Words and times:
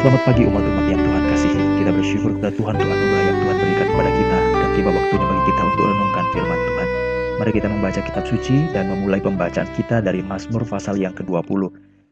Selamat 0.00 0.32
pagi 0.32 0.48
umat-umat 0.48 0.88
yang 0.88 1.04
Tuhan 1.04 1.22
kasihi. 1.28 1.64
Kita 1.76 1.92
bersyukur 1.92 2.32
kepada 2.40 2.56
Tuhan 2.56 2.72
untuk 2.72 2.88
anugerah 2.88 3.20
yang 3.20 3.36
Tuhan 3.36 3.56
berikan 3.60 3.88
kepada 3.92 4.10
kita 4.16 4.38
dan 4.48 4.68
tiba 4.72 4.90
waktunya 4.96 5.26
bagi 5.28 5.42
kita 5.44 5.60
untuk 5.60 5.84
renungkan 5.92 6.24
firman 6.32 6.56
Tuhan. 6.64 6.88
Mari 7.36 7.50
kita 7.52 7.68
membaca 7.68 8.00
kitab 8.00 8.24
suci 8.24 8.56
dan 8.72 8.84
memulai 8.88 9.20
pembacaan 9.20 9.68
kita 9.76 10.00
dari 10.00 10.24
Mazmur 10.24 10.64
pasal 10.64 10.96
yang 10.96 11.12
ke-20. 11.12 11.62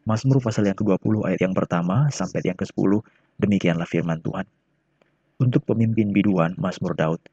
Mazmur 0.04 0.36
pasal 0.44 0.68
yang 0.68 0.76
ke-20 0.76 1.14
ayat 1.32 1.40
yang 1.40 1.56
pertama 1.56 2.12
sampai 2.12 2.44
yang 2.44 2.60
ke-10. 2.60 2.92
Demikianlah 3.40 3.88
firman 3.88 4.20
Tuhan. 4.20 4.44
Untuk 5.40 5.64
pemimpin 5.64 6.12
biduan 6.12 6.60
Mazmur 6.60 6.92
Daud. 6.92 7.24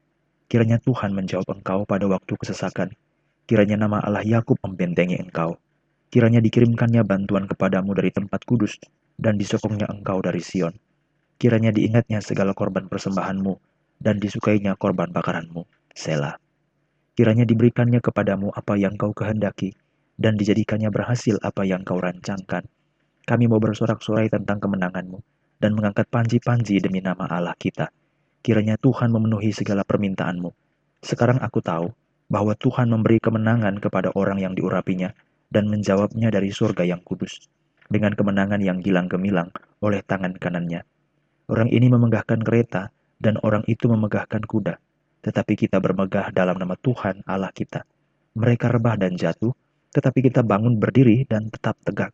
Kiranya 0.48 0.80
Tuhan 0.80 1.12
menjawab 1.12 1.52
engkau 1.52 1.84
pada 1.84 2.08
waktu 2.08 2.32
kesesakan. 2.32 2.96
Kiranya 3.44 3.76
nama 3.76 4.00
Allah 4.00 4.24
Yakub 4.24 4.56
membentengi 4.64 5.20
engkau. 5.20 5.60
Kiranya 6.08 6.40
dikirimkannya 6.40 7.04
bantuan 7.04 7.44
kepadamu 7.44 7.92
dari 7.92 8.08
tempat 8.08 8.40
kudus 8.48 8.80
dan 9.16 9.40
disokongnya 9.40 9.88
engkau 9.88 10.20
dari 10.20 10.44
Sion. 10.44 10.76
Kiranya 11.36 11.72
diingatnya 11.72 12.24
segala 12.24 12.56
korban 12.56 12.88
persembahanmu, 12.88 13.60
dan 14.00 14.20
disukainya 14.20 14.76
korban 14.76 15.12
bakaranmu. 15.12 15.64
Sela. 15.96 16.36
Kiranya 17.16 17.48
diberikannya 17.48 18.00
kepadamu 18.04 18.52
apa 18.52 18.76
yang 18.76 18.96
kau 19.00 19.12
kehendaki, 19.16 19.72
dan 20.16 20.36
dijadikannya 20.36 20.92
berhasil 20.92 21.40
apa 21.40 21.64
yang 21.64 21.84
kau 21.84 22.00
rancangkan. 22.00 22.64
Kami 23.24 23.44
mau 23.48 23.60
bersorak-sorai 23.60 24.28
tentang 24.28 24.60
kemenanganmu, 24.60 25.20
dan 25.60 25.72
mengangkat 25.72 26.08
panji-panji 26.12 26.80
demi 26.80 27.00
nama 27.00 27.24
Allah 27.28 27.56
kita. 27.56 27.88
Kiranya 28.44 28.76
Tuhan 28.76 29.12
memenuhi 29.12 29.52
segala 29.52 29.84
permintaanmu. 29.84 30.52
Sekarang 31.00 31.40
aku 31.40 31.64
tahu 31.64 31.92
bahwa 32.28 32.52
Tuhan 32.56 32.92
memberi 32.92 33.20
kemenangan 33.20 33.80
kepada 33.80 34.12
orang 34.12 34.40
yang 34.40 34.52
diurapinya, 34.52 35.12
dan 35.48 35.68
menjawabnya 35.72 36.28
dari 36.28 36.52
surga 36.52 36.84
yang 36.84 37.00
kudus 37.00 37.48
dengan 37.88 38.12
kemenangan 38.14 38.60
yang 38.62 38.82
gilang 38.82 39.06
gemilang 39.06 39.50
oleh 39.82 40.02
tangan 40.02 40.34
kanannya. 40.36 40.82
Orang 41.46 41.70
ini 41.70 41.86
memegahkan 41.86 42.42
kereta 42.42 42.90
dan 43.22 43.38
orang 43.42 43.62
itu 43.70 43.86
memegahkan 43.86 44.42
kuda. 44.44 44.76
Tetapi 45.22 45.54
kita 45.58 45.78
bermegah 45.82 46.30
dalam 46.30 46.58
nama 46.58 46.74
Tuhan 46.78 47.22
Allah 47.26 47.50
kita. 47.50 47.82
Mereka 48.36 48.68
rebah 48.70 49.00
dan 49.00 49.16
jatuh, 49.16 49.54
tetapi 49.94 50.26
kita 50.28 50.44
bangun 50.44 50.76
berdiri 50.76 51.24
dan 51.24 51.48
tetap 51.48 51.78
tegak. 51.82 52.12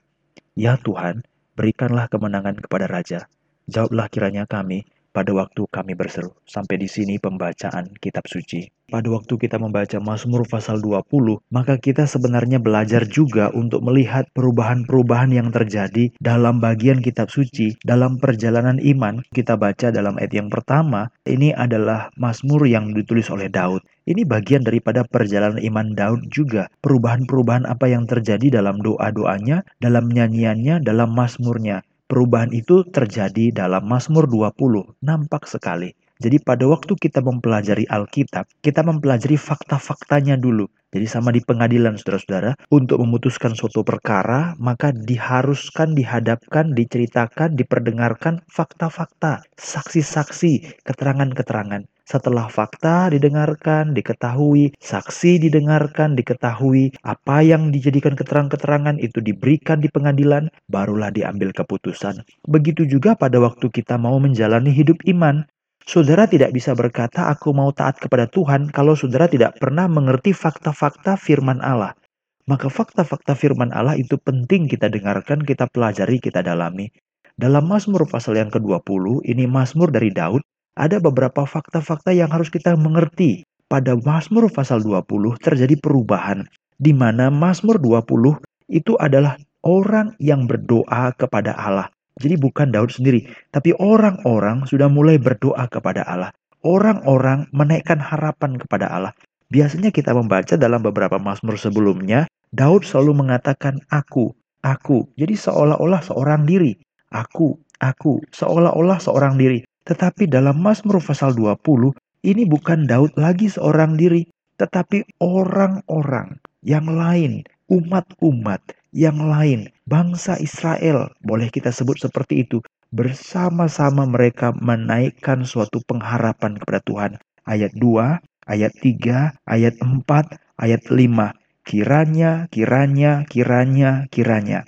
Ya 0.54 0.78
Tuhan, 0.78 1.24
berikanlah 1.58 2.06
kemenangan 2.08 2.60
kepada 2.60 2.86
Raja. 2.86 3.26
Jawablah 3.66 4.06
kiranya 4.12 4.44
kami 4.46 4.86
pada 5.12 5.30
waktu 5.36 5.68
kami 5.68 5.92
berseru. 5.92 6.32
Sampai 6.48 6.80
di 6.80 6.88
sini 6.88 7.20
pembacaan 7.20 7.92
kitab 8.00 8.24
suci. 8.26 8.64
Pada 8.92 9.08
waktu 9.08 9.40
kita 9.40 9.56
membaca 9.56 9.96
Mazmur 10.04 10.44
pasal 10.44 10.84
20, 10.84 11.40
maka 11.48 11.80
kita 11.80 12.04
sebenarnya 12.04 12.60
belajar 12.60 13.08
juga 13.08 13.48
untuk 13.56 13.80
melihat 13.80 14.28
perubahan-perubahan 14.36 15.32
yang 15.32 15.48
terjadi 15.48 16.12
dalam 16.20 16.60
bagian 16.60 17.00
kitab 17.00 17.32
suci, 17.32 17.72
dalam 17.88 18.20
perjalanan 18.20 18.76
iman. 18.76 19.24
Kita 19.32 19.56
baca 19.56 19.88
dalam 19.88 20.20
ayat 20.20 20.36
yang 20.36 20.52
pertama, 20.52 21.08
ini 21.24 21.56
adalah 21.56 22.12
Mazmur 22.20 22.68
yang 22.68 22.92
ditulis 22.92 23.32
oleh 23.32 23.48
Daud. 23.48 23.80
Ini 24.04 24.28
bagian 24.28 24.60
daripada 24.60 25.08
perjalanan 25.08 25.62
iman 25.62 25.96
Daud 25.96 26.28
juga. 26.28 26.68
Perubahan-perubahan 26.84 27.64
apa 27.64 27.88
yang 27.88 28.04
terjadi 28.04 28.60
dalam 28.60 28.82
doa-doanya, 28.82 29.64
dalam 29.80 30.12
nyanyiannya, 30.12 30.84
dalam 30.84 31.16
Mazmurnya. 31.16 31.80
Perubahan 32.12 32.52
itu 32.52 32.84
terjadi 32.84 33.56
dalam 33.56 33.88
Mazmur 33.88 34.28
20, 34.28 35.00
nampak 35.00 35.48
sekali. 35.48 35.96
Jadi 36.20 36.44
pada 36.44 36.68
waktu 36.68 36.92
kita 36.92 37.24
mempelajari 37.24 37.88
Alkitab, 37.88 38.44
kita 38.60 38.84
mempelajari 38.84 39.40
fakta-faktanya 39.40 40.36
dulu. 40.36 40.68
Jadi 40.92 41.08
sama 41.08 41.32
di 41.32 41.40
pengadilan 41.40 41.96
saudara-saudara, 41.96 42.52
untuk 42.68 43.00
memutuskan 43.00 43.56
suatu 43.56 43.80
perkara, 43.80 44.52
maka 44.60 44.92
diharuskan, 44.92 45.96
dihadapkan, 45.96 46.76
diceritakan, 46.76 47.56
diperdengarkan 47.56 48.44
fakta-fakta, 48.44 49.48
saksi-saksi, 49.56 50.84
keterangan-keterangan. 50.84 51.88
Setelah 52.12 52.52
fakta 52.52 53.08
didengarkan, 53.08 53.96
diketahui, 53.96 54.76
saksi 54.84 55.40
didengarkan, 55.48 56.12
diketahui, 56.12 56.92
apa 57.08 57.40
yang 57.40 57.72
dijadikan 57.72 58.12
keterangan-keterangan 58.12 59.00
itu 59.00 59.24
diberikan 59.24 59.80
di 59.80 59.88
pengadilan, 59.88 60.52
barulah 60.68 61.08
diambil 61.08 61.56
keputusan. 61.56 62.20
Begitu 62.44 62.84
juga 62.84 63.16
pada 63.16 63.40
waktu 63.40 63.64
kita 63.72 63.96
mau 63.96 64.20
menjalani 64.20 64.68
hidup 64.68 65.00
iman. 65.08 65.48
Saudara 65.88 66.28
tidak 66.28 66.52
bisa 66.52 66.76
berkata, 66.76 67.32
"Aku 67.32 67.56
mau 67.56 67.72
taat 67.72 67.96
kepada 67.96 68.28
Tuhan," 68.28 68.68
kalau 68.76 68.92
saudara 68.92 69.24
tidak 69.24 69.56
pernah 69.56 69.88
mengerti 69.88 70.36
fakta-fakta 70.36 71.16
firman 71.16 71.64
Allah. 71.64 71.96
Maka 72.44 72.68
fakta-fakta 72.68 73.32
firman 73.32 73.72
Allah 73.72 73.96
itu 73.96 74.20
penting 74.20 74.68
kita 74.68 74.92
dengarkan, 74.92 75.48
kita 75.48 75.64
pelajari, 75.64 76.20
kita 76.20 76.44
dalami. 76.44 76.92
Dalam 77.40 77.64
Mazmur 77.64 78.04
pasal 78.04 78.36
yang 78.36 78.52
ke-20, 78.52 79.24
ini 79.24 79.48
Mazmur 79.48 79.88
dari 79.88 80.12
Daud, 80.12 80.44
ada 80.72 80.96
beberapa 80.98 81.44
fakta-fakta 81.44 82.16
yang 82.16 82.32
harus 82.32 82.48
kita 82.48 82.76
mengerti. 82.76 83.44
Pada 83.68 83.96
Mazmur 83.96 84.52
pasal 84.52 84.84
20 84.84 85.40
terjadi 85.40 85.80
perubahan, 85.80 86.44
di 86.76 86.92
mana 86.92 87.32
Mazmur 87.32 87.80
20 87.80 88.36
itu 88.68 88.92
adalah 89.00 89.40
orang 89.64 90.12
yang 90.20 90.44
berdoa 90.44 91.16
kepada 91.16 91.56
Allah. 91.56 91.88
Jadi 92.20 92.36
bukan 92.36 92.68
Daud 92.68 92.92
sendiri, 92.92 93.24
tapi 93.48 93.72
orang-orang 93.80 94.68
sudah 94.68 94.92
mulai 94.92 95.16
berdoa 95.16 95.64
kepada 95.72 96.04
Allah. 96.04 96.28
Orang-orang 96.60 97.48
menaikkan 97.56 97.96
harapan 97.96 98.60
kepada 98.60 98.92
Allah. 98.92 99.12
Biasanya 99.48 99.88
kita 99.88 100.12
membaca 100.12 100.52
dalam 100.60 100.84
beberapa 100.84 101.16
Mazmur 101.16 101.56
sebelumnya, 101.56 102.28
Daud 102.52 102.84
selalu 102.84 103.24
mengatakan 103.24 103.80
aku, 103.88 104.36
aku. 104.60 105.08
Jadi 105.16 105.32
seolah-olah 105.32 106.04
seorang 106.04 106.44
diri. 106.44 106.76
Aku, 107.08 107.56
aku, 107.80 108.20
seolah-olah 108.28 109.00
seorang 109.00 109.40
diri. 109.40 109.64
Tetapi 109.82 110.30
dalam 110.30 110.62
Mazmur 110.62 111.02
pasal 111.02 111.34
20, 111.34 111.90
ini 112.22 112.46
bukan 112.46 112.86
Daud 112.86 113.18
lagi 113.18 113.50
seorang 113.50 113.98
diri, 113.98 114.22
tetapi 114.62 115.02
orang-orang 115.18 116.38
yang 116.62 116.86
lain, 116.86 117.42
umat-umat 117.66 118.62
yang 118.94 119.18
lain, 119.18 119.66
bangsa 119.90 120.38
Israel, 120.38 121.10
boleh 121.26 121.50
kita 121.50 121.74
sebut 121.74 121.98
seperti 121.98 122.46
itu, 122.46 122.62
bersama-sama 122.94 124.06
mereka 124.06 124.54
menaikkan 124.54 125.42
suatu 125.42 125.82
pengharapan 125.88 126.60
kepada 126.60 126.80
Tuhan. 126.86 127.12
Ayat 127.42 127.74
2, 127.74 128.22
ayat 128.46 128.72
3, 128.78 129.34
ayat 129.50 129.74
4, 129.82 130.38
ayat 130.62 130.82
5. 130.86 131.34
Kiranya, 131.66 132.46
kiranya, 132.54 133.26
kiranya, 133.26 134.06
kiranya. 134.14 134.62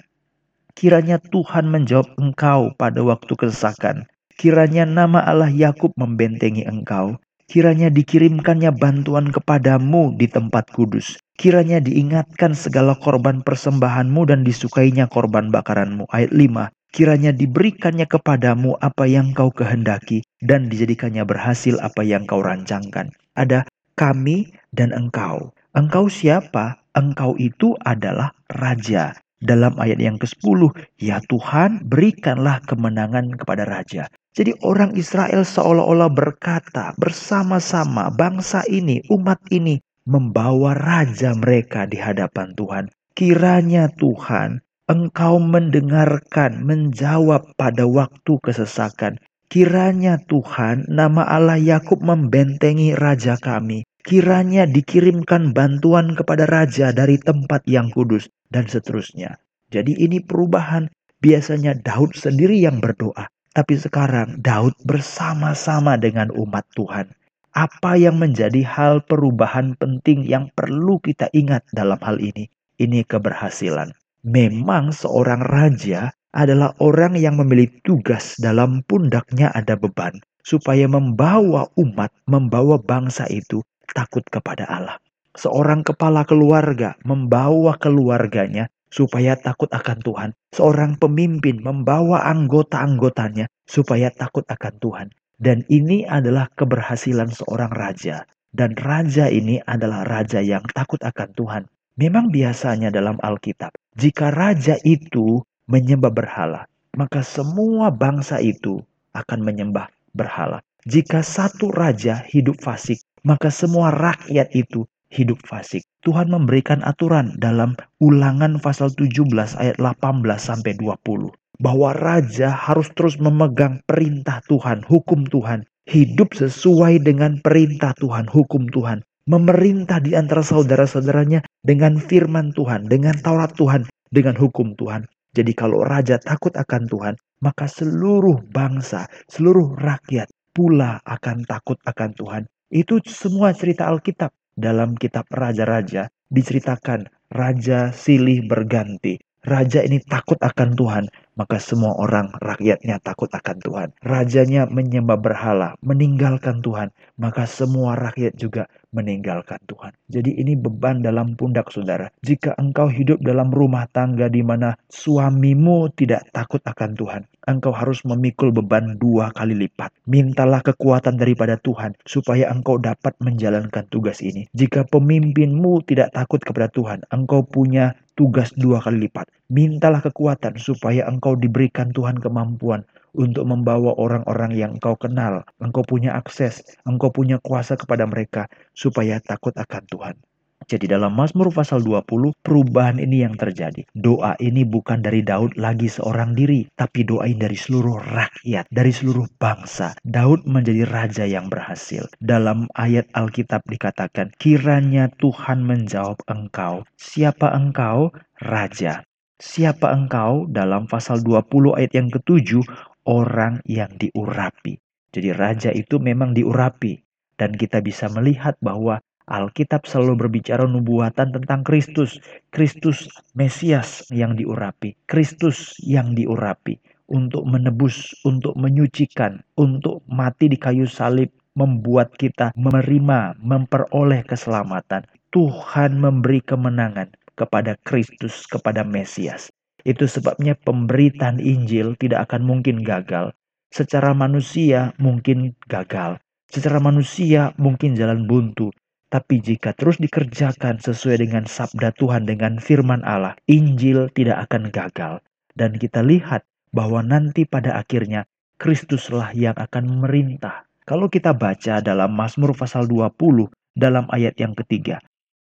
Kiranya 0.74 1.22
Tuhan 1.22 1.70
menjawab 1.70 2.18
engkau 2.18 2.74
pada 2.74 2.98
waktu 3.06 3.30
kesesakan. 3.38 4.10
Kiranya 4.34 4.82
nama 4.82 5.22
Allah 5.22 5.48
Yakub 5.48 5.94
membentengi 5.94 6.66
engkau. 6.66 7.22
Kiranya 7.46 7.86
dikirimkannya 7.92 8.74
bantuan 8.74 9.30
kepadamu 9.30 10.16
di 10.18 10.26
tempat 10.26 10.74
kudus. 10.74 11.22
Kiranya 11.38 11.78
diingatkan 11.78 12.56
segala 12.56 12.98
korban 12.98 13.46
persembahanmu 13.46 14.26
dan 14.26 14.42
disukainya 14.42 15.06
korban 15.06 15.54
bakaranmu. 15.54 16.10
Ayat 16.10 16.34
5. 16.34 16.72
Kiranya 16.94 17.30
diberikannya 17.30 18.10
kepadamu 18.10 18.74
apa 18.82 19.06
yang 19.06 19.30
kau 19.34 19.54
kehendaki 19.54 20.26
dan 20.42 20.66
dijadikannya 20.66 21.22
berhasil 21.22 21.78
apa 21.78 22.02
yang 22.02 22.26
kau 22.26 22.42
rancangkan. 22.42 23.14
Ada 23.38 23.66
kami 23.94 24.50
dan 24.74 24.90
engkau. 24.90 25.54
Engkau 25.78 26.10
siapa? 26.10 26.82
Engkau 26.94 27.38
itu 27.38 27.78
adalah 27.82 28.34
raja. 28.50 29.14
Dalam 29.42 29.76
ayat 29.76 30.00
yang 30.00 30.16
ke-10, 30.16 30.72
ya 30.96 31.20
Tuhan 31.26 31.84
berikanlah 31.84 32.64
kemenangan 32.64 33.34
kepada 33.36 33.66
raja. 33.68 34.08
Jadi 34.34 34.50
orang 34.66 34.98
Israel 34.98 35.46
seolah-olah 35.46 36.10
berkata 36.10 36.90
bersama-sama 36.98 38.10
bangsa 38.10 38.66
ini, 38.66 38.98
umat 39.06 39.38
ini 39.54 39.78
membawa 40.10 40.74
raja 40.74 41.38
mereka 41.38 41.86
di 41.86 42.02
hadapan 42.02 42.50
Tuhan. 42.58 42.90
Kiranya 43.14 43.94
Tuhan, 43.94 44.58
Engkau 44.90 45.38
mendengarkan, 45.38 46.66
menjawab 46.66 47.54
pada 47.54 47.86
waktu 47.86 48.36
kesesakan. 48.42 49.22
Kiranya 49.46 50.18
Tuhan, 50.26 50.90
nama 50.90 51.22
Allah 51.30 51.56
Yakub 51.56 52.02
membentengi 52.02 52.90
raja 52.98 53.38
kami. 53.38 53.86
Kiranya 54.02 54.66
dikirimkan 54.66 55.54
bantuan 55.54 56.18
kepada 56.18 56.44
raja 56.44 56.90
dari 56.90 57.22
tempat 57.22 57.62
yang 57.70 57.88
kudus 57.94 58.26
dan 58.50 58.66
seterusnya. 58.66 59.38
Jadi 59.70 59.94
ini 59.94 60.18
perubahan. 60.18 60.90
Biasanya 61.24 61.80
Daud 61.80 62.12
sendiri 62.12 62.60
yang 62.60 62.84
berdoa, 62.84 63.24
tapi 63.54 63.78
sekarang 63.78 64.42
Daud 64.42 64.74
bersama-sama 64.82 65.94
dengan 65.96 66.28
umat 66.34 66.66
Tuhan 66.74 67.08
apa 67.54 67.94
yang 67.94 68.18
menjadi 68.18 68.66
hal 68.66 69.06
perubahan 69.06 69.78
penting 69.78 70.26
yang 70.26 70.50
perlu 70.58 70.98
kita 70.98 71.30
ingat 71.30 71.62
dalam 71.70 72.02
hal 72.02 72.18
ini? 72.18 72.50
Ini 72.82 73.06
keberhasilan. 73.06 73.94
Memang 74.26 74.90
seorang 74.90 75.38
raja 75.38 76.10
adalah 76.34 76.74
orang 76.82 77.14
yang 77.14 77.38
memiliki 77.38 77.78
tugas 77.86 78.34
dalam 78.42 78.82
pundaknya 78.90 79.54
ada 79.54 79.78
beban 79.78 80.18
supaya 80.42 80.90
membawa 80.90 81.70
umat, 81.78 82.10
membawa 82.26 82.74
bangsa 82.82 83.30
itu 83.30 83.62
takut 83.94 84.26
kepada 84.26 84.66
Allah. 84.66 84.98
Seorang 85.38 85.86
kepala 85.86 86.26
keluarga 86.26 86.98
membawa 87.06 87.78
keluarganya 87.78 88.66
supaya 88.94 89.34
takut 89.34 89.66
akan 89.74 89.98
Tuhan. 90.06 90.30
Seorang 90.54 91.02
pemimpin 91.02 91.58
membawa 91.58 92.22
anggota-anggotanya 92.30 93.50
supaya 93.66 94.14
takut 94.14 94.46
akan 94.46 94.74
Tuhan. 94.78 95.08
Dan 95.34 95.66
ini 95.66 96.06
adalah 96.06 96.46
keberhasilan 96.54 97.34
seorang 97.34 97.74
raja. 97.74 98.22
Dan 98.54 98.78
raja 98.78 99.26
ini 99.26 99.58
adalah 99.66 100.06
raja 100.06 100.38
yang 100.38 100.62
takut 100.70 101.02
akan 101.02 101.34
Tuhan. 101.34 101.62
Memang 101.98 102.30
biasanya 102.30 102.94
dalam 102.94 103.18
Alkitab, 103.18 103.74
jika 103.98 104.30
raja 104.30 104.78
itu 104.86 105.42
menyembah 105.66 106.14
berhala, 106.14 106.70
maka 106.94 107.26
semua 107.26 107.90
bangsa 107.90 108.38
itu 108.38 108.78
akan 109.14 109.42
menyembah 109.42 109.90
berhala. 110.14 110.62
Jika 110.86 111.22
satu 111.22 111.74
raja 111.74 112.22
hidup 112.30 112.62
fasik, 112.62 113.02
maka 113.26 113.50
semua 113.50 113.90
rakyat 113.90 114.54
itu 114.54 114.86
hidup 115.14 115.38
fasik. 115.46 115.86
Tuhan 116.02 116.28
memberikan 116.28 116.82
aturan 116.82 117.38
dalam 117.38 117.78
ulangan 118.02 118.58
pasal 118.58 118.90
17 118.92 119.30
ayat 119.56 119.78
18 119.78 120.26
sampai 120.36 120.74
20 120.76 121.30
bahwa 121.62 121.94
raja 121.94 122.50
harus 122.50 122.90
terus 122.98 123.14
memegang 123.22 123.78
perintah 123.86 124.42
Tuhan, 124.50 124.82
hukum 124.82 125.22
Tuhan, 125.30 125.62
hidup 125.86 126.34
sesuai 126.34 127.06
dengan 127.06 127.38
perintah 127.38 127.94
Tuhan, 127.94 128.26
hukum 128.26 128.66
Tuhan, 128.74 129.06
memerintah 129.30 130.02
di 130.02 130.18
antara 130.18 130.42
saudara-saudaranya 130.42 131.46
dengan 131.62 131.96
firman 131.96 132.50
Tuhan, 132.52 132.90
dengan 132.90 133.14
Taurat 133.22 133.54
Tuhan, 133.54 133.86
dengan 134.10 134.34
hukum 134.34 134.74
Tuhan. 134.74 135.06
Jadi 135.34 135.52
kalau 135.54 135.82
raja 135.82 136.18
takut 136.22 136.54
akan 136.54 136.86
Tuhan, 136.86 137.14
maka 137.42 137.66
seluruh 137.66 138.38
bangsa, 138.54 139.10
seluruh 139.26 139.74
rakyat 139.78 140.30
pula 140.54 141.02
akan 141.02 141.42
takut 141.44 141.78
akan 141.82 142.14
Tuhan. 142.14 142.42
Itu 142.70 143.02
semua 143.06 143.50
cerita 143.50 143.90
Alkitab. 143.90 144.30
Dalam 144.54 144.94
kitab 144.94 145.26
Raja-Raja 145.34 146.06
diceritakan 146.30 147.10
raja 147.34 147.90
silih 147.90 148.46
berganti. 148.46 149.18
Raja 149.44 149.84
ini 149.84 150.00
takut 150.00 150.40
akan 150.40 150.72
Tuhan, 150.72 151.04
maka 151.36 151.60
semua 151.60 151.92
orang 152.00 152.32
rakyatnya 152.40 152.96
takut 153.04 153.28
akan 153.28 153.60
Tuhan. 153.60 153.88
Rajanya 154.00 154.64
menyembah 154.72 155.20
berhala, 155.20 155.76
meninggalkan 155.84 156.64
Tuhan, 156.64 156.88
maka 157.20 157.44
semua 157.44 157.92
rakyat 157.92 158.40
juga 158.40 158.64
meninggalkan 158.94 159.58
Tuhan. 159.68 159.92
Jadi 160.08 160.38
ini 160.40 160.56
beban 160.56 161.04
dalam 161.04 161.36
pundak 161.36 161.68
saudara. 161.68 162.08
Jika 162.24 162.56
engkau 162.56 162.86
hidup 162.88 163.20
dalam 163.20 163.50
rumah 163.52 163.84
tangga 163.92 164.32
di 164.32 164.40
mana 164.40 164.78
suamimu 164.88 165.92
tidak 165.92 166.24
takut 166.32 166.62
akan 166.64 166.96
Tuhan, 166.96 167.22
engkau 167.50 167.74
harus 167.74 168.00
memikul 168.06 168.54
beban 168.54 168.96
dua 168.96 169.34
kali 169.34 169.52
lipat. 169.52 169.92
Mintalah 170.08 170.62
kekuatan 170.62 171.18
daripada 171.18 171.58
Tuhan 171.60 171.98
supaya 172.06 172.48
engkau 172.48 172.80
dapat 172.80 173.12
menjalankan 173.20 173.84
tugas 173.90 174.22
ini. 174.22 174.46
Jika 174.54 174.86
pemimpinmu 174.88 175.84
tidak 175.84 176.14
takut 176.14 176.40
kepada 176.40 176.70
Tuhan, 176.70 177.02
engkau 177.10 177.42
punya 177.44 177.98
tugas 178.14 178.50
dua 178.54 178.78
kali 178.82 179.06
lipat. 179.06 179.30
Mintalah 179.50 180.02
kekuatan 180.02 180.58
supaya 180.58 181.06
engkau 181.06 181.34
diberikan 181.38 181.90
Tuhan 181.90 182.18
kemampuan 182.18 182.86
untuk 183.14 183.46
membawa 183.46 183.94
orang-orang 183.98 184.54
yang 184.54 184.70
engkau 184.78 184.98
kenal. 184.98 185.46
Engkau 185.62 185.86
punya 185.86 186.14
akses, 186.18 186.62
engkau 186.86 187.10
punya 187.14 187.38
kuasa 187.42 187.78
kepada 187.78 188.06
mereka 188.06 188.50
supaya 188.74 189.22
takut 189.22 189.54
akan 189.54 189.82
Tuhan. 189.86 190.16
Jadi 190.64 190.88
dalam 190.88 191.12
Mazmur 191.12 191.52
pasal 191.52 191.84
20 191.84 192.32
perubahan 192.40 192.96
ini 192.96 193.20
yang 193.20 193.36
terjadi. 193.36 193.84
Doa 193.92 194.32
ini 194.40 194.64
bukan 194.64 195.04
dari 195.04 195.20
Daud 195.20 195.60
lagi 195.60 195.92
seorang 195.92 196.32
diri, 196.32 196.64
tapi 196.72 197.04
doa 197.04 197.28
ini 197.28 197.36
dari 197.36 197.58
seluruh 197.58 198.00
rakyat, 198.00 198.64
dari 198.72 198.92
seluruh 198.92 199.28
bangsa. 199.36 199.92
Daud 200.00 200.48
menjadi 200.48 200.88
raja 200.88 201.24
yang 201.28 201.52
berhasil. 201.52 202.08
Dalam 202.18 202.66
ayat 202.74 203.04
Alkitab 203.12 203.68
dikatakan, 203.68 204.32
kiranya 204.40 205.12
Tuhan 205.20 205.60
menjawab 205.64 206.24
engkau. 206.32 206.88
Siapa 206.96 207.52
engkau? 207.52 208.10
Raja. 208.40 209.04
Siapa 209.36 209.92
engkau? 209.92 210.48
Dalam 210.48 210.88
pasal 210.88 211.20
20 211.20 211.76
ayat 211.76 211.92
yang 211.92 212.08
ketujuh, 212.08 212.64
orang 213.04 213.60
yang 213.68 213.92
diurapi. 214.00 214.80
Jadi 215.12 215.28
raja 215.30 215.70
itu 215.70 216.00
memang 216.00 216.32
diurapi. 216.32 217.04
Dan 217.34 217.50
kita 217.58 217.82
bisa 217.82 218.06
melihat 218.14 218.54
bahwa 218.62 219.02
Alkitab 219.24 219.88
selalu 219.88 220.28
berbicara 220.28 220.68
nubuatan 220.68 221.32
tentang 221.32 221.64
Kristus. 221.64 222.20
Kristus 222.52 223.08
Mesias 223.32 224.04
yang 224.12 224.36
diurapi. 224.36 224.92
Kristus 225.08 225.72
yang 225.80 226.12
diurapi. 226.12 226.76
Untuk 227.08 227.44
menebus, 227.48 228.12
untuk 228.24 228.56
menyucikan, 228.56 229.40
untuk 229.56 230.04
mati 230.08 230.52
di 230.52 230.60
kayu 230.60 230.84
salib. 230.84 231.32
Membuat 231.54 232.18
kita 232.18 232.50
menerima, 232.58 233.38
memperoleh 233.38 234.26
keselamatan. 234.26 235.06
Tuhan 235.30 236.02
memberi 236.02 236.42
kemenangan 236.42 237.14
kepada 237.38 237.78
Kristus, 237.86 238.42
kepada 238.50 238.82
Mesias. 238.82 239.54
Itu 239.86 240.08
sebabnya 240.08 240.58
pemberitaan 240.58 241.38
Injil 241.38 241.94
tidak 242.00 242.26
akan 242.30 242.42
mungkin 242.42 242.82
gagal. 242.82 243.36
Secara 243.70 244.14
manusia 244.16 244.96
mungkin 244.98 245.54
gagal. 245.70 246.18
Secara 246.50 246.78
manusia 246.82 247.54
mungkin 247.58 247.94
jalan 247.94 248.24
buntu. 248.24 248.74
Tapi 249.14 249.38
jika 249.38 249.70
terus 249.78 250.02
dikerjakan 250.02 250.82
sesuai 250.82 251.22
dengan 251.22 251.46
sabda 251.46 251.94
Tuhan 251.94 252.26
dengan 252.26 252.58
firman 252.58 252.98
Allah, 253.06 253.38
Injil 253.46 254.10
tidak 254.10 254.50
akan 254.50 254.74
gagal. 254.74 255.22
Dan 255.54 255.78
kita 255.78 256.02
lihat 256.02 256.42
bahwa 256.74 256.98
nanti 256.98 257.46
pada 257.46 257.78
akhirnya 257.78 258.26
Kristuslah 258.58 259.30
yang 259.30 259.54
akan 259.54 259.86
memerintah. 259.86 260.66
Kalau 260.82 261.06
kita 261.06 261.30
baca 261.30 261.78
dalam 261.78 262.10
Mazmur 262.10 262.58
pasal 262.58 262.90
20 262.90 263.54
dalam 263.78 264.10
ayat 264.10 264.34
yang 264.34 264.58
ketiga. 264.58 264.98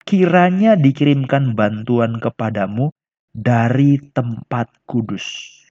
Kiranya 0.03 0.75
dikirimkan 0.75 1.55
bantuan 1.55 2.19
kepadamu 2.19 2.91
dari 3.31 3.95
tempat 4.11 4.75
kudus. 4.83 5.23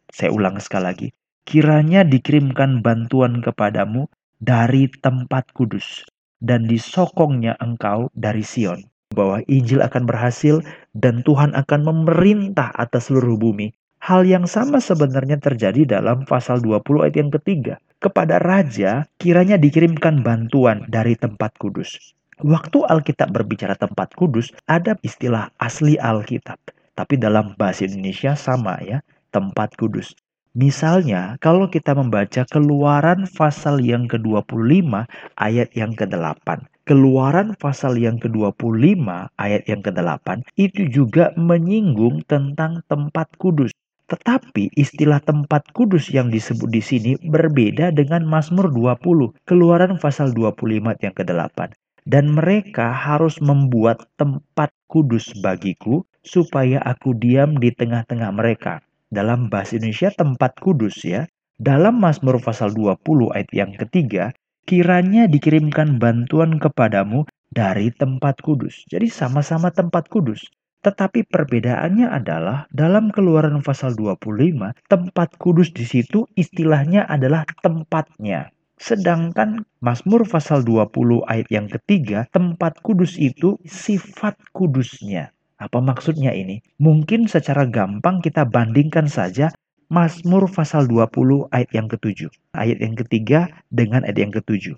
Saya 0.08 0.32
ulang 0.32 0.56
sekali 0.64 0.84
lagi. 0.88 1.08
Kiranya 1.44 2.08
dikirimkan 2.08 2.80
bantuan 2.80 3.44
kepadamu 3.44 4.08
dari 4.40 4.88
tempat 4.88 5.52
kudus 5.52 6.08
dan 6.42 6.66
disokongnya 6.66 7.54
engkau 7.62 8.10
dari 8.18 8.42
Sion. 8.42 8.82
Bahwa 9.14 9.40
Injil 9.46 9.78
akan 9.80 10.04
berhasil 10.04 10.60
dan 10.92 11.22
Tuhan 11.22 11.54
akan 11.54 11.80
memerintah 11.86 12.74
atas 12.74 13.08
seluruh 13.08 13.38
bumi. 13.38 13.70
Hal 14.02 14.26
yang 14.26 14.50
sama 14.50 14.82
sebenarnya 14.82 15.38
terjadi 15.38 15.86
dalam 15.86 16.26
pasal 16.26 16.58
20 16.58 17.06
ayat 17.06 17.16
yang 17.22 17.30
ketiga. 17.30 17.78
Kepada 18.02 18.42
raja 18.42 19.06
kiranya 19.22 19.54
dikirimkan 19.54 20.26
bantuan 20.26 20.82
dari 20.90 21.14
tempat 21.14 21.54
kudus. 21.62 22.18
Waktu 22.42 22.82
Alkitab 22.82 23.30
berbicara 23.30 23.78
tempat 23.78 24.10
kudus, 24.18 24.50
ada 24.66 24.98
istilah 25.06 25.54
asli 25.62 25.94
Alkitab. 26.02 26.58
Tapi 26.98 27.14
dalam 27.14 27.54
bahasa 27.54 27.86
Indonesia 27.86 28.34
sama 28.34 28.82
ya, 28.82 28.98
tempat 29.30 29.78
kudus. 29.78 30.18
Misalnya, 30.52 31.40
kalau 31.40 31.64
kita 31.64 31.96
membaca 31.96 32.44
keluaran 32.44 33.24
pasal 33.24 33.80
yang 33.80 34.04
ke-25 34.04 35.08
ayat 35.40 35.72
yang 35.72 35.96
ke-8. 35.96 36.68
Keluaran 36.84 37.56
pasal 37.56 37.96
yang 37.96 38.20
ke-25 38.20 39.32
ayat 39.40 39.64
yang 39.64 39.80
ke-8 39.80 40.44
itu 40.60 40.92
juga 40.92 41.32
menyinggung 41.40 42.20
tentang 42.28 42.84
tempat 42.84 43.32
kudus. 43.40 43.72
Tetapi 44.12 44.76
istilah 44.76 45.24
tempat 45.24 45.72
kudus 45.72 46.12
yang 46.12 46.28
disebut 46.28 46.68
di 46.68 46.84
sini 46.84 47.12
berbeda 47.16 47.88
dengan 47.96 48.28
Mazmur 48.28 48.68
20, 48.68 49.32
Keluaran 49.48 49.96
pasal 49.96 50.36
25 50.36 50.84
ayat 50.84 51.00
yang 51.00 51.16
ke-8. 51.16 51.72
Dan 52.04 52.28
mereka 52.28 52.92
harus 52.92 53.40
membuat 53.40 54.04
tempat 54.20 54.68
kudus 54.84 55.32
bagiku 55.40 56.04
supaya 56.20 56.76
aku 56.84 57.16
diam 57.16 57.56
di 57.56 57.72
tengah-tengah 57.72 58.36
mereka 58.36 58.84
dalam 59.12 59.52
bahasa 59.52 59.76
Indonesia 59.76 60.08
tempat 60.08 60.56
kudus 60.56 61.04
ya. 61.04 61.28
Dalam 61.60 62.00
Mazmur 62.00 62.40
pasal 62.40 62.72
20 62.72 63.30
ayat 63.36 63.50
yang 63.52 63.76
ketiga, 63.76 64.32
kiranya 64.64 65.28
dikirimkan 65.28 66.00
bantuan 66.00 66.56
kepadamu 66.56 67.28
dari 67.52 67.92
tempat 67.92 68.40
kudus. 68.40 68.88
Jadi 68.88 69.12
sama-sama 69.12 69.68
tempat 69.68 70.08
kudus. 70.08 70.42
Tetapi 70.82 71.30
perbedaannya 71.30 72.10
adalah 72.10 72.66
dalam 72.74 73.14
keluaran 73.14 73.62
pasal 73.62 73.94
25, 73.94 74.74
tempat 74.90 75.28
kudus 75.38 75.70
di 75.70 75.86
situ 75.86 76.26
istilahnya 76.34 77.06
adalah 77.06 77.46
tempatnya. 77.62 78.50
Sedangkan 78.82 79.62
Mazmur 79.78 80.26
pasal 80.26 80.66
20 80.66 81.22
ayat 81.30 81.46
yang 81.54 81.70
ketiga, 81.70 82.26
tempat 82.34 82.82
kudus 82.82 83.14
itu 83.14 83.54
sifat 83.62 84.34
kudusnya. 84.50 85.30
Apa 85.62 85.78
maksudnya 85.78 86.34
ini? 86.34 86.58
Mungkin 86.82 87.30
secara 87.30 87.62
gampang 87.70 88.18
kita 88.18 88.42
bandingkan 88.42 89.06
saja 89.06 89.54
Mazmur 89.92 90.50
pasal 90.50 90.90
20 90.90 91.52
ayat 91.54 91.70
yang 91.70 91.86
ketujuh. 91.86 92.32
Ayat 92.56 92.82
yang 92.82 92.98
ketiga 92.98 93.46
dengan 93.70 94.02
ayat 94.02 94.18
yang 94.18 94.32
ketujuh. 94.34 94.74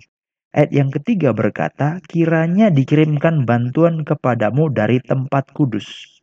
Ayat 0.53 0.71
yang 0.75 0.93
ketiga 0.93 1.33
berkata, 1.33 2.03
kiranya 2.05 2.69
dikirimkan 2.69 3.49
bantuan 3.49 4.05
kepadamu 4.05 4.69
dari 4.69 5.01
tempat 5.01 5.49
kudus. 5.57 6.21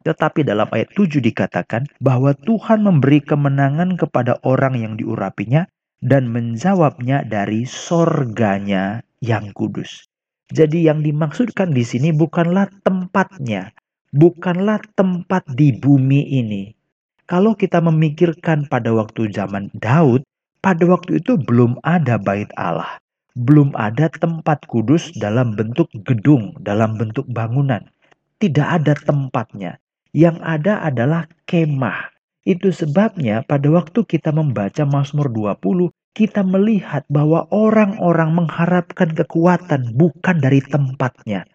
Tetapi 0.00 0.48
dalam 0.48 0.70
ayat 0.72 0.96
7 0.96 1.20
dikatakan 1.20 1.84
bahwa 2.00 2.32
Tuhan 2.32 2.80
memberi 2.86 3.20
kemenangan 3.20 4.00
kepada 4.00 4.40
orang 4.48 4.80
yang 4.80 4.94
diurapinya 4.96 5.68
dan 6.00 6.32
menjawabnya 6.32 7.28
dari 7.28 7.68
sorganya 7.68 9.04
yang 9.20 9.52
kudus. 9.52 10.08
Jadi 10.50 10.88
yang 10.88 11.04
dimaksudkan 11.06 11.70
di 11.70 11.86
sini 11.86 12.10
bukanlah 12.10 12.66
tempatnya, 12.82 13.70
bukanlah 14.10 14.82
tempat 14.98 15.46
di 15.54 15.74
bumi 15.74 16.26
ini. 16.30 16.74
Kalau 17.30 17.54
kita 17.54 17.78
memikirkan 17.78 18.66
pada 18.66 18.90
waktu 18.90 19.30
zaman 19.30 19.70
Daud, 19.78 20.26
pada 20.58 20.82
waktu 20.90 21.22
itu 21.22 21.38
belum 21.38 21.78
ada 21.86 22.18
bait 22.18 22.50
Allah. 22.58 22.98
Belum 23.38 23.70
ada 23.78 24.10
tempat 24.10 24.66
kudus 24.66 25.14
dalam 25.14 25.54
bentuk 25.54 25.86
gedung, 26.02 26.58
dalam 26.58 26.98
bentuk 26.98 27.24
bangunan. 27.30 27.86
Tidak 28.42 28.66
ada 28.66 28.98
tempatnya. 28.98 29.78
Yang 30.10 30.42
ada 30.42 30.82
adalah 30.82 31.30
kemah. 31.46 32.10
Itu 32.42 32.74
sebabnya 32.74 33.46
pada 33.46 33.70
waktu 33.70 34.02
kita 34.02 34.34
membaca 34.34 34.82
Mazmur 34.82 35.30
20, 35.30 35.94
kita 36.18 36.42
melihat 36.42 37.06
bahwa 37.06 37.46
orang-orang 37.54 38.34
mengharapkan 38.34 39.14
kekuatan 39.14 39.94
bukan 39.94 40.36
dari 40.42 40.58
tempatnya. 40.58 41.46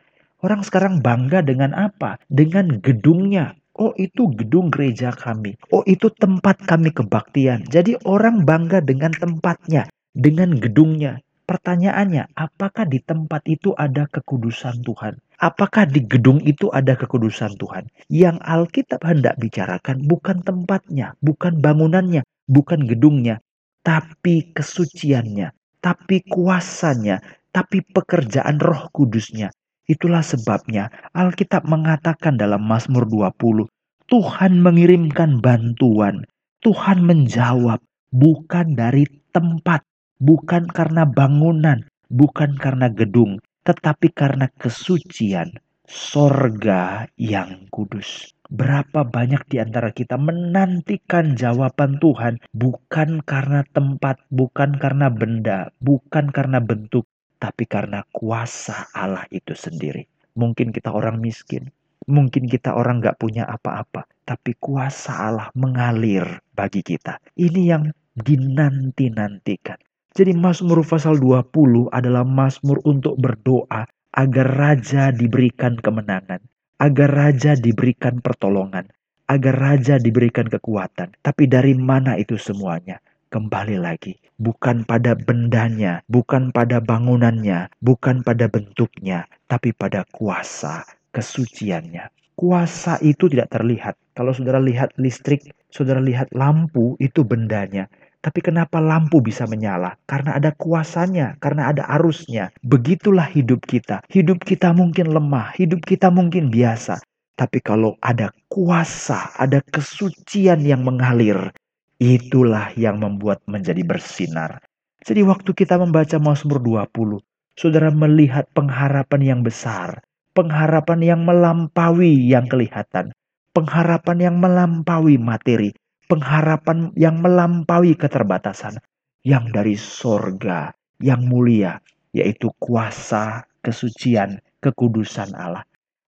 Orang 0.46 0.62
sekarang 0.62 1.02
bangga 1.02 1.42
dengan 1.42 1.74
apa? 1.74 2.22
Dengan 2.30 2.78
gedungnya. 2.78 3.58
Oh 3.82 3.98
itu 3.98 4.30
gedung 4.38 4.70
gereja 4.70 5.10
kami. 5.10 5.58
Oh 5.74 5.82
itu 5.90 6.14
tempat 6.14 6.62
kami 6.70 6.94
kebaktian. 6.94 7.66
Jadi 7.66 7.98
orang 8.06 8.46
bangga 8.46 8.78
dengan 8.78 9.10
tempatnya, 9.10 9.90
dengan 10.14 10.54
gedungnya. 10.54 11.18
Pertanyaannya, 11.50 12.38
apakah 12.38 12.86
di 12.86 13.02
tempat 13.02 13.42
itu 13.50 13.74
ada 13.74 14.06
kekudusan 14.06 14.86
Tuhan? 14.86 15.18
Apakah 15.42 15.90
di 15.90 16.06
gedung 16.06 16.38
itu 16.46 16.70
ada 16.70 16.94
kekudusan 16.94 17.58
Tuhan? 17.58 17.90
Yang 18.14 18.38
Alkitab 18.46 19.02
hendak 19.02 19.42
bicarakan 19.42 20.06
bukan 20.06 20.46
tempatnya, 20.46 21.18
bukan 21.26 21.58
bangunannya, 21.58 22.22
bukan 22.46 22.86
gedungnya, 22.86 23.42
tapi 23.82 24.54
kesuciannya, 24.54 25.50
tapi 25.82 26.22
kuasanya, 26.30 27.18
tapi 27.50 27.82
pekerjaan 27.82 28.62
Roh 28.62 28.94
Kudusnya. 28.94 29.50
Itulah 29.86 30.26
sebabnya 30.26 30.90
Alkitab 31.14 31.70
mengatakan 31.70 32.42
dalam 32.42 32.66
Mazmur 32.66 33.06
20, 33.06 33.70
Tuhan 34.10 34.54
mengirimkan 34.58 35.38
bantuan, 35.42 36.26
Tuhan 36.66 37.06
menjawab 37.06 37.78
bukan 38.10 38.74
dari 38.74 39.06
tempat, 39.30 39.86
bukan 40.18 40.66
karena 40.74 41.06
bangunan, 41.06 41.86
bukan 42.10 42.58
karena 42.58 42.90
gedung, 42.90 43.38
tetapi 43.62 44.10
karena 44.10 44.50
kesucian 44.58 45.54
sorga 45.86 47.06
yang 47.18 47.70
kudus. 47.70 48.34
Berapa 48.46 49.02
banyak 49.06 49.42
di 49.50 49.58
antara 49.58 49.90
kita 49.90 50.22
menantikan 50.22 51.34
jawaban 51.34 51.98
Tuhan 51.98 52.42
bukan 52.54 53.26
karena 53.26 53.66
tempat, 53.74 54.22
bukan 54.30 54.78
karena 54.78 55.10
benda, 55.10 55.74
bukan 55.82 56.30
karena 56.30 56.62
bentuk, 56.62 57.10
tapi 57.46 57.70
karena 57.70 58.02
kuasa 58.10 58.90
Allah 58.98 59.30
itu 59.30 59.54
sendiri. 59.54 60.02
Mungkin 60.34 60.74
kita 60.74 60.90
orang 60.90 61.22
miskin, 61.22 61.70
mungkin 62.10 62.50
kita 62.50 62.74
orang 62.74 63.06
gak 63.06 63.22
punya 63.22 63.46
apa-apa, 63.46 64.10
tapi 64.26 64.58
kuasa 64.58 65.14
Allah 65.30 65.54
mengalir 65.54 66.26
bagi 66.58 66.82
kita. 66.82 67.22
Ini 67.38 67.62
yang 67.70 67.94
dinanti-nantikan. 68.18 69.78
Jadi 70.18 70.34
Mazmur 70.34 70.82
pasal 70.82 71.22
20 71.22 71.94
adalah 71.94 72.26
Mazmur 72.26 72.82
untuk 72.82 73.14
berdoa 73.22 73.86
agar 74.18 74.48
raja 74.50 75.14
diberikan 75.14 75.78
kemenangan, 75.78 76.42
agar 76.82 77.10
raja 77.14 77.54
diberikan 77.54 78.26
pertolongan, 78.26 78.90
agar 79.30 79.54
raja 79.54 80.02
diberikan 80.02 80.50
kekuatan. 80.50 81.14
Tapi 81.22 81.46
dari 81.46 81.78
mana 81.78 82.18
itu 82.18 82.42
semuanya? 82.42 82.98
Kembali 83.36 83.76
lagi, 83.76 84.16
bukan 84.40 84.88
pada 84.88 85.12
bendanya, 85.12 86.00
bukan 86.08 86.56
pada 86.56 86.80
bangunannya, 86.80 87.68
bukan 87.84 88.24
pada 88.24 88.48
bentuknya, 88.48 89.28
tapi 89.52 89.76
pada 89.76 90.08
kuasa 90.08 90.88
kesuciannya. 91.12 92.08
Kuasa 92.40 92.96
itu 93.04 93.28
tidak 93.28 93.52
terlihat. 93.52 94.00
Kalau 94.16 94.32
saudara 94.32 94.64
lihat 94.64 94.96
listrik, 94.96 95.52
saudara 95.68 96.00
lihat 96.00 96.32
lampu, 96.32 96.96
itu 97.04 97.28
bendanya. 97.28 97.92
Tapi 98.24 98.40
kenapa 98.40 98.80
lampu 98.80 99.20
bisa 99.20 99.44
menyala? 99.52 100.00
Karena 100.08 100.40
ada 100.40 100.56
kuasanya, 100.56 101.36
karena 101.44 101.76
ada 101.76 101.84
arusnya. 101.92 102.56
Begitulah 102.64 103.28
hidup 103.36 103.68
kita. 103.68 104.00
Hidup 104.08 104.48
kita 104.48 104.72
mungkin 104.72 105.12
lemah, 105.12 105.52
hidup 105.60 105.84
kita 105.84 106.08
mungkin 106.08 106.48
biasa. 106.48 107.04
Tapi 107.36 107.60
kalau 107.60 108.00
ada 108.00 108.32
kuasa, 108.48 109.36
ada 109.36 109.60
kesucian 109.60 110.64
yang 110.64 110.88
mengalir, 110.88 111.52
itulah 112.00 112.72
yang 112.76 113.00
membuat 113.00 113.44
menjadi 113.48 113.82
bersinar. 113.86 114.60
Jadi 115.06 115.22
waktu 115.22 115.54
kita 115.54 115.78
membaca 115.78 116.18
Mazmur 116.18 116.60
20, 116.60 117.22
saudara 117.56 117.94
melihat 117.94 118.50
pengharapan 118.58 119.22
yang 119.22 119.42
besar, 119.46 120.02
pengharapan 120.36 121.00
yang 121.00 121.22
melampaui 121.24 122.26
yang 122.26 122.50
kelihatan, 122.50 123.16
pengharapan 123.56 124.18
yang 124.20 124.36
melampaui 124.42 125.16
materi, 125.16 125.72
pengharapan 126.12 126.92
yang 127.00 127.22
melampaui 127.22 127.96
keterbatasan, 127.96 128.82
yang 129.24 129.48
dari 129.54 129.80
sorga, 129.80 130.74
yang 131.00 131.24
mulia, 131.24 131.80
yaitu 132.12 132.52
kuasa, 132.60 133.48
kesucian, 133.64 134.44
kekudusan 134.60 135.32
Allah. 135.38 135.64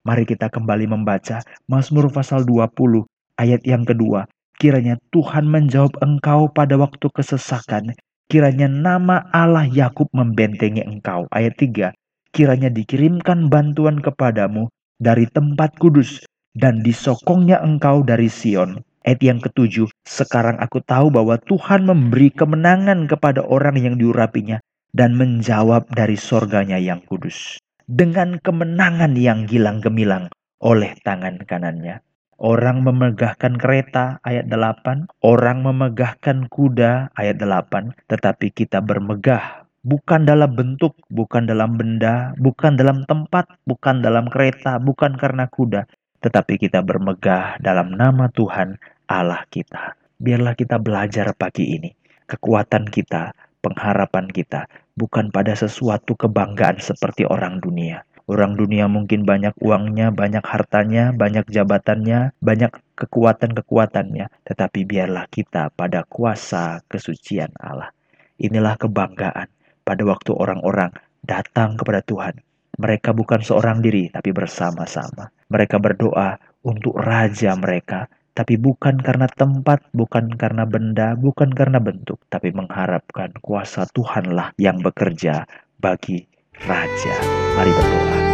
Mari 0.02 0.26
kita 0.26 0.50
kembali 0.50 0.90
membaca 0.90 1.42
Mazmur 1.70 2.10
pasal 2.10 2.42
20 2.42 3.06
ayat 3.38 3.62
yang 3.62 3.86
kedua. 3.86 4.26
Kiranya 4.62 4.94
Tuhan 5.10 5.50
menjawab 5.50 5.98
engkau 6.06 6.46
pada 6.46 6.78
waktu 6.78 7.10
kesesakan. 7.10 7.98
Kiranya 8.30 8.70
nama 8.70 9.26
Allah 9.34 9.66
Yakub 9.66 10.06
membentengi 10.14 10.86
engkau. 10.86 11.26
Ayat 11.34 11.58
3. 11.58 11.90
Kiranya 12.30 12.70
dikirimkan 12.70 13.50
bantuan 13.50 13.98
kepadamu 13.98 14.70
dari 15.02 15.26
tempat 15.26 15.74
kudus 15.82 16.22
dan 16.54 16.78
disokongnya 16.86 17.58
engkau 17.58 18.06
dari 18.06 18.30
Sion. 18.30 18.86
Ayat 19.02 19.18
yang 19.26 19.42
ketujuh, 19.42 19.90
sekarang 20.06 20.62
aku 20.62 20.78
tahu 20.78 21.10
bahwa 21.10 21.42
Tuhan 21.42 21.82
memberi 21.82 22.30
kemenangan 22.30 23.10
kepada 23.10 23.42
orang 23.42 23.74
yang 23.82 23.98
diurapinya 23.98 24.62
dan 24.94 25.18
menjawab 25.18 25.90
dari 25.90 26.14
sorganya 26.14 26.78
yang 26.78 27.02
kudus. 27.02 27.58
Dengan 27.90 28.38
kemenangan 28.38 29.18
yang 29.18 29.42
gilang 29.50 29.82
gemilang 29.82 30.30
oleh 30.62 30.94
tangan 31.02 31.42
kanannya. 31.42 31.98
Orang 32.42 32.82
memegahkan 32.82 33.54
kereta 33.54 34.18
ayat 34.26 34.50
8, 34.50 35.06
orang 35.22 35.62
memegahkan 35.62 36.50
kuda 36.50 37.14
ayat 37.14 37.38
8, 37.38 37.94
tetapi 38.10 38.50
kita 38.50 38.82
bermegah 38.82 39.62
bukan 39.86 40.26
dalam 40.26 40.50
bentuk, 40.58 40.98
bukan 41.06 41.46
dalam 41.46 41.78
benda, 41.78 42.34
bukan 42.42 42.74
dalam 42.74 43.06
tempat, 43.06 43.46
bukan 43.62 44.02
dalam 44.02 44.26
kereta, 44.26 44.82
bukan 44.82 45.14
karena 45.14 45.46
kuda, 45.46 45.86
tetapi 46.18 46.58
kita 46.58 46.82
bermegah 46.82 47.62
dalam 47.62 47.94
nama 47.94 48.26
Tuhan 48.34 48.74
Allah 49.06 49.46
kita. 49.46 49.94
Biarlah 50.18 50.58
kita 50.58 50.82
belajar 50.82 51.34
pagi 51.38 51.78
ini. 51.78 51.94
Kekuatan 52.26 52.90
kita, 52.90 53.34
pengharapan 53.62 54.26
kita, 54.26 54.66
bukan 54.98 55.30
pada 55.30 55.54
sesuatu 55.54 56.18
kebanggaan 56.18 56.82
seperti 56.82 57.22
orang 57.22 57.62
dunia. 57.62 58.02
Orang 58.32 58.56
dunia 58.56 58.88
mungkin 58.88 59.28
banyak 59.28 59.52
uangnya, 59.60 60.08
banyak 60.08 60.40
hartanya, 60.40 61.12
banyak 61.12 61.44
jabatannya, 61.52 62.32
banyak 62.40 62.72
kekuatan-kekuatannya. 62.96 64.32
Tetapi 64.48 64.88
biarlah 64.88 65.28
kita 65.28 65.68
pada 65.76 66.08
kuasa 66.08 66.80
kesucian 66.88 67.52
Allah. 67.60 67.92
Inilah 68.40 68.80
kebanggaan 68.80 69.52
pada 69.84 70.02
waktu 70.08 70.32
orang-orang 70.32 70.96
datang 71.20 71.76
kepada 71.76 72.00
Tuhan. 72.00 72.40
Mereka 72.80 73.12
bukan 73.12 73.44
seorang 73.44 73.84
diri, 73.84 74.08
tapi 74.08 74.32
bersama-sama. 74.32 75.28
Mereka 75.52 75.76
berdoa 75.76 76.40
untuk 76.64 76.96
raja 76.96 77.52
mereka, 77.52 78.08
tapi 78.32 78.56
bukan 78.56 78.96
karena 79.04 79.28
tempat, 79.28 79.92
bukan 79.92 80.32
karena 80.40 80.64
benda, 80.64 81.12
bukan 81.20 81.52
karena 81.52 81.84
bentuk, 81.84 82.16
tapi 82.32 82.48
mengharapkan 82.48 83.28
kuasa 83.44 83.84
Tuhanlah 83.92 84.56
yang 84.56 84.80
bekerja 84.80 85.44
bagi 85.76 86.31
raja. 86.60 87.14
Mari 87.56 87.70
berdoa. 87.70 88.31